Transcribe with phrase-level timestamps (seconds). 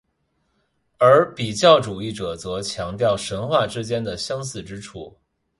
[0.97, 5.15] 而比较主义者则强调神话之间的相似之处。